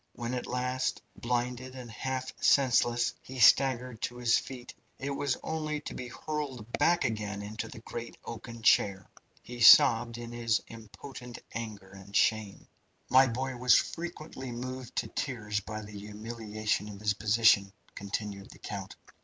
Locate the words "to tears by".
14.95-15.81